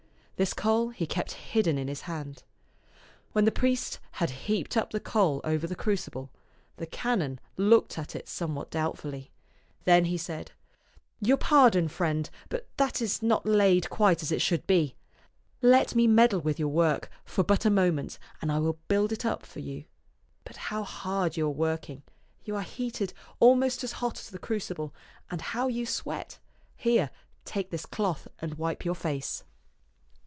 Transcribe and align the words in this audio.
This 0.37 0.55
coal 0.55 0.89
he 0.89 1.05
kept 1.05 1.33
hidden 1.33 1.77
in 1.77 1.87
his 1.87 2.01
hand. 2.01 2.41
When 3.31 3.45
the 3.45 3.51
priest 3.51 3.99
had 4.13 4.31
heaped 4.47 4.75
up 4.75 4.89
the 4.89 4.99
coal 4.99 5.39
over 5.43 5.67
the 5.67 5.75
crucible, 5.75 6.31
the 6.77 6.87
canon 6.87 7.39
looked 7.57 7.95
at 7.99 8.15
it 8.15 8.27
somewhat 8.27 8.71
doubt 8.71 8.97
fully. 8.97 9.29
Then 9.85 10.05
he 10.05 10.17
said," 10.17 10.53
Your 11.21 11.37
pardon, 11.37 11.87
friend, 11.89 12.27
but 12.49 12.67
that 12.77 13.03
is 13.03 13.21
not 13.21 13.45
laid 13.45 13.91
quite 13.91 14.23
as 14.23 14.31
it 14.31 14.41
should 14.41 14.65
be. 14.65 14.95
Let 15.61 15.93
me 15.93 16.07
meddle 16.07 16.41
with 16.41 16.57
your 16.57 16.69
work 16.69 17.11
for 17.23 17.43
but 17.43 17.63
a 17.63 17.69
moment 17.69 18.17
and 18.41 18.51
I 18.51 18.57
will 18.57 18.79
build 18.87 19.11
it 19.11 19.23
up 19.23 19.45
for 19.45 19.59
you. 19.59 19.85
But 20.43 20.55
how 20.55 20.81
hard 20.81 21.37
you 21.37 21.45
are 21.45 21.49
working! 21.51 22.01
You 22.45 22.55
are 22.55 22.63
heated 22.63 23.13
almost 23.39 23.83
as 23.83 23.91
hot 24.01 24.17
as 24.17 24.31
the 24.31 24.39
crucible, 24.39 24.91
and 25.29 25.39
how 25.39 25.67
you 25.67 25.85
sweat! 25.85 26.39
Here, 26.75 27.11
take 27.45 27.69
this 27.69 27.85
cloth 27.85 28.27
and 28.39 28.55
wipe 28.55 28.83
your 28.83 28.95
face." 28.95 29.43